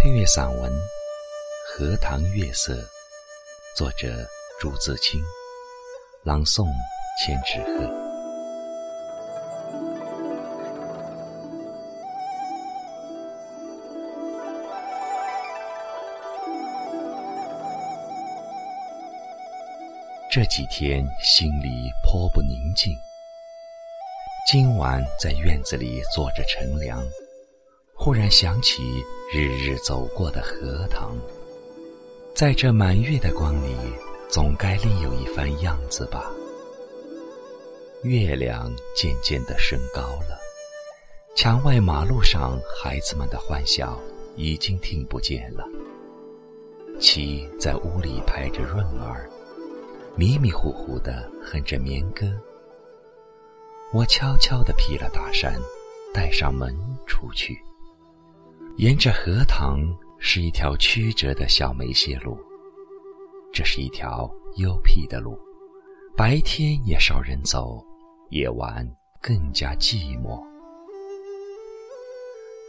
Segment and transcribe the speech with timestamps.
[0.00, 0.72] 配乐散文
[1.66, 2.72] 《荷塘月色》，
[3.74, 4.24] 作者
[4.60, 5.20] 朱自清，
[6.22, 6.68] 朗诵
[7.18, 7.92] 千纸鹤。
[20.30, 22.96] 这几天心里颇不宁静。
[24.46, 27.04] 今晚在院子里坐着乘凉。
[28.00, 31.18] 忽然想起日日走过的荷塘，
[32.32, 33.74] 在这满月的光里，
[34.30, 36.30] 总该另有一番样子吧。
[38.04, 40.38] 月亮渐渐的升高了，
[41.34, 44.00] 墙外马路上孩子们的欢笑
[44.36, 45.64] 已经听不见了。
[47.00, 49.28] 七在屋里拍着闰儿，
[50.14, 52.32] 迷迷糊糊的哼着眠歌。
[53.92, 55.60] 我悄悄地披了大衫，
[56.14, 56.72] 带上门
[57.04, 57.58] 出去。
[58.78, 59.80] 沿着荷塘
[60.20, 62.38] 是一条曲折的小梅泄路，
[63.52, 65.36] 这是一条幽僻的路，
[66.16, 67.84] 白天也少人走，
[68.30, 68.88] 夜晚
[69.20, 70.40] 更加寂寞。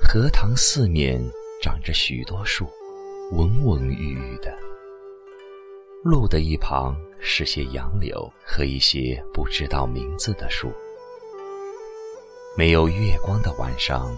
[0.01, 1.21] 荷塘四面
[1.61, 2.65] 长着许多树，
[3.31, 4.51] 蓊蓊郁郁的。
[6.03, 10.71] 路的一旁是些杨柳和一些不知道名字的树。
[12.57, 14.17] 没有月光的晚上。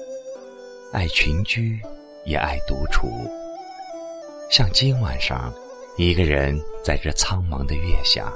[0.91, 1.79] 爱群居，
[2.25, 3.09] 也爱独处。
[4.49, 5.53] 像今晚上，
[5.97, 8.31] 一个人在这苍茫的月下，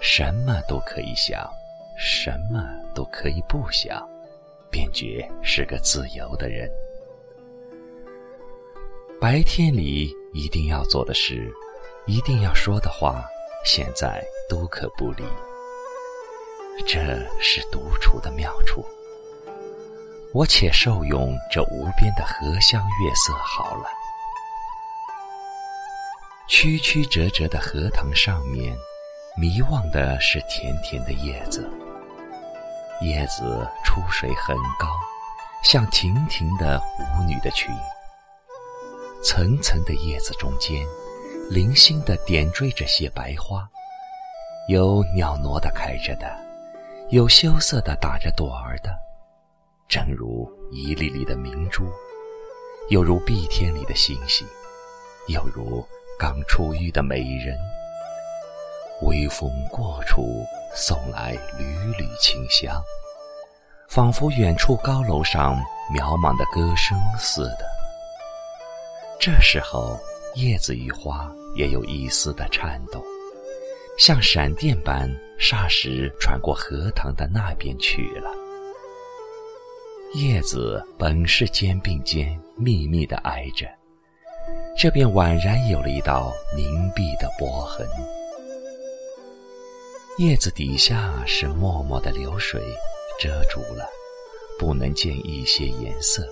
[0.00, 1.48] 什么都可以想，
[1.96, 4.04] 什么都可以不想，
[4.68, 6.68] 便觉是个自由的人。
[9.20, 11.48] 白天里一定要做的事，
[12.06, 13.24] 一定要说的话，
[13.64, 15.22] 现在都可不理。
[16.84, 16.98] 这
[17.40, 18.84] 是独处的妙处。
[20.34, 23.84] 我且受用这无边的荷香月色好了。
[26.48, 28.74] 曲曲折折的荷塘上面，
[29.36, 31.70] 迷望的是甜甜的叶子。
[33.02, 34.88] 叶子出水很高，
[35.62, 37.70] 像亭亭的舞女的裙。
[39.22, 40.86] 层层的叶子中间，
[41.50, 43.68] 零星的点缀着些白花，
[44.68, 46.26] 有袅娜的开着的，
[47.10, 48.90] 有羞涩的打着朵儿的。
[49.92, 51.84] 正如一粒粒的明珠，
[52.88, 54.48] 又如碧天里的星星，
[55.26, 55.86] 又如
[56.18, 57.54] 刚出浴的美人。
[59.02, 61.64] 微风过处，送来缕
[61.98, 62.82] 缕清香，
[63.86, 65.62] 仿佛远处高楼上
[65.94, 67.66] 渺茫的歌声似的。
[69.20, 70.00] 这时候，
[70.36, 73.04] 叶子与花也有一丝的颤动，
[73.98, 78.30] 像闪电般，霎时传过荷塘的那边去了。
[80.14, 83.66] 叶子本是肩并肩密密的挨着，
[84.76, 87.88] 这便宛然有了一道凝碧的波痕。
[90.18, 92.60] 叶子底下是脉脉的流水，
[93.18, 93.88] 遮住了，
[94.58, 96.22] 不能见一些颜色；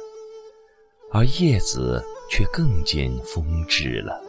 [1.11, 4.23] 而叶子却更见风致了。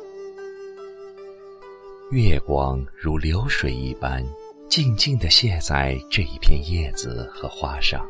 [2.12, 4.26] 月光如流水一般，
[4.70, 8.10] 静静地泻在这一片叶子和花上。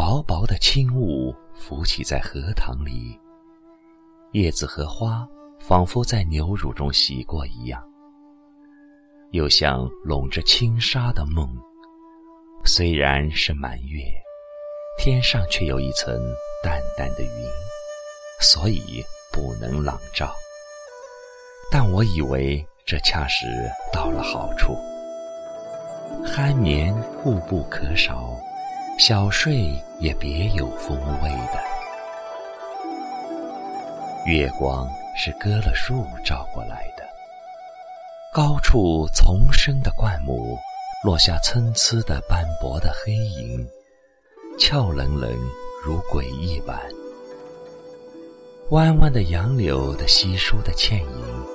[0.00, 3.20] 薄薄的轻雾浮起在荷塘里，
[4.32, 5.28] 叶子和花
[5.58, 7.86] 仿佛在牛乳中洗过一样，
[9.32, 11.46] 又像笼着轻纱的梦。
[12.64, 14.02] 虽然是满月，
[14.96, 16.18] 天上却有一层
[16.64, 17.30] 淡淡的云，
[18.40, 20.32] 所以不能朗照。
[21.70, 23.46] 但我以为这恰是
[23.92, 24.74] 到了好处，
[26.24, 26.90] 酣眠
[27.22, 28.34] 固不可少。
[29.00, 31.58] 小睡也别有风味的。
[34.26, 34.86] 月光
[35.16, 37.04] 是割了树照过来的，
[38.30, 40.54] 高处丛生的灌木
[41.02, 43.66] 落下参差的斑驳的黑影，
[44.58, 45.34] 俏冷冷
[45.82, 46.78] 如鬼一般。
[48.68, 51.46] 弯弯的杨柳的稀疏的倩影，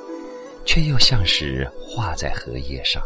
[0.65, 3.03] 却又像是画在荷叶上。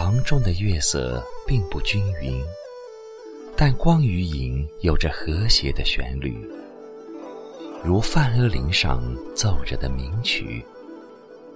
[0.00, 2.40] 塘中的月色并不均匀，
[3.56, 6.48] 但光与影有着和谐的旋律。
[7.82, 9.02] 如梵阿林上
[9.34, 10.64] 奏着的名曲。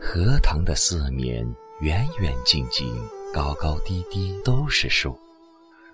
[0.00, 1.47] 荷塘的四面，
[1.83, 2.93] 远远近近，
[3.33, 5.17] 高高低低，都是树，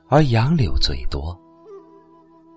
[0.08, 1.38] 而杨柳最多。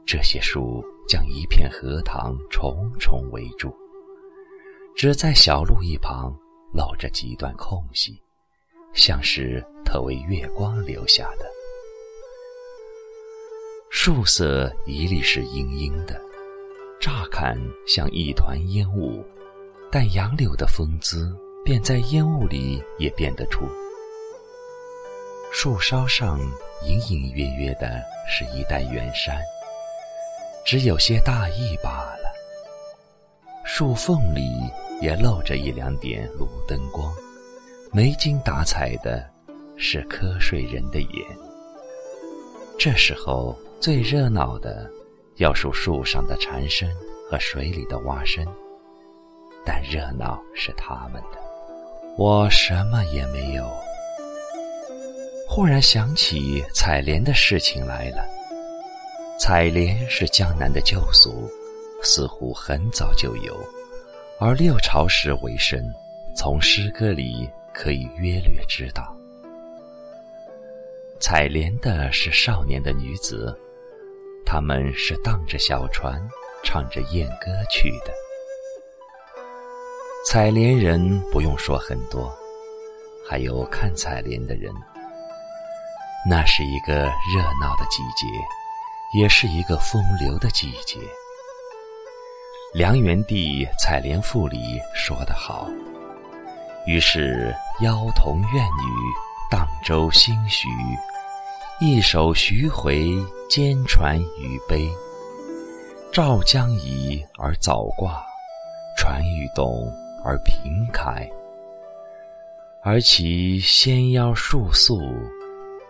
[0.05, 3.75] 这些树将一片荷塘重重围住，
[4.95, 6.33] 只在小路一旁
[6.71, 8.17] 露着几段空隙，
[8.93, 11.45] 像是特为月光留下的。
[13.89, 16.19] 树色一律是阴阴的，
[16.99, 19.23] 乍看像一团烟雾，
[19.91, 21.35] 但杨柳的风姿
[21.65, 23.65] 便在烟雾里也辨得出。
[25.51, 26.39] 树梢上
[26.85, 29.37] 隐隐约约的是一带远山。
[30.63, 32.31] 只有些大意罢了。
[33.65, 34.41] 树缝里
[35.01, 37.11] 也露着一两点路灯光，
[37.91, 39.27] 没精打采的，
[39.83, 41.25] 是瞌睡人的眼。
[42.77, 44.87] 这时候最热闹的，
[45.37, 46.87] 要数树上的蝉声
[47.27, 48.45] 和水里的蛙声，
[49.65, 51.39] 但热闹是他们的，
[52.15, 53.67] 我什么也没有。
[55.49, 58.23] 忽然想起采莲的事情来了。
[59.39, 61.49] 采莲是江南的旧俗，
[62.03, 63.57] 似乎很早就有，
[64.39, 65.83] 而六朝时为生，
[66.37, 69.17] 从诗歌里可以约略知道。
[71.21, 73.57] 采莲的是少年的女子，
[74.43, 76.19] 他们是荡着小船，
[76.63, 78.11] 唱着艳歌去的。
[80.27, 82.35] 采莲人不用说很多，
[83.29, 84.73] 还有看采莲的人。
[86.27, 88.27] 那是一个热闹的季节。
[89.13, 90.97] 也是一个风流的季节。
[92.73, 95.67] 梁元帝《采莲赋》里说得好
[96.87, 98.85] ：“于是妖童怨女
[99.49, 100.69] 荡舟兴徐，
[101.79, 103.11] 一首徐回
[103.49, 104.89] 兼传于悲。
[106.11, 108.23] 照将移而早挂，
[108.97, 109.91] 船欲动
[110.23, 111.27] 而平开。
[112.83, 114.99] 而其纤腰束素，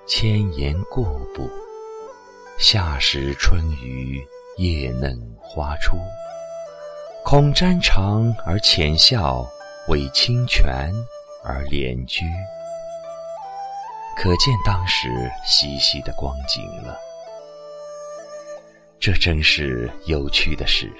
[0.07, 1.04] 千言过
[1.36, 1.50] 步。”
[2.60, 4.22] 夏时春雨，
[4.57, 5.98] 叶嫩花初。
[7.25, 9.45] 恐沾裳而浅笑，
[9.88, 10.92] 为清泉
[11.44, 12.24] 而敛居。
[14.17, 15.09] 可见当时
[15.45, 16.97] 嬉戏的光景了。
[18.99, 20.91] 这真是有趣的事，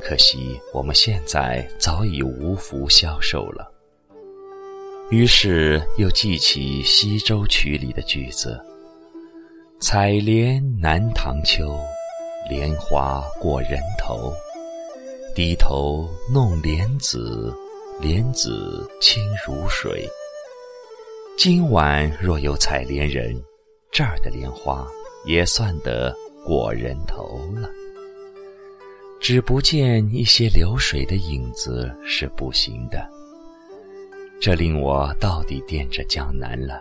[0.00, 3.68] 可惜我们现在早已无福消受了。
[5.10, 8.58] 于是又记起《西洲曲》里的句子。
[9.80, 11.76] 采莲南塘秋，
[12.48, 14.32] 莲花过人头。
[15.34, 17.52] 低头弄莲子，
[18.00, 20.08] 莲子清如水。
[21.36, 23.34] 今晚若有采莲人，
[23.90, 24.86] 这儿的莲花
[25.26, 26.14] 也算得
[26.44, 27.68] 过人头了。
[29.20, 33.10] 只不见一些流水的影子是不行的，
[34.40, 36.80] 这令我到底惦着江南了。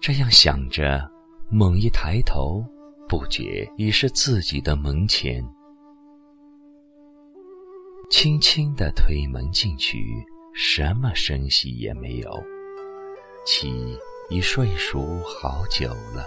[0.00, 1.06] 这样想着，
[1.50, 2.64] 猛一抬头，
[3.06, 5.44] 不觉已是自己的门前。
[8.08, 10.24] 轻轻的推门进去，
[10.60, 12.44] 什么声息也没有，
[13.46, 13.96] 妻
[14.28, 16.26] 已睡熟好久了。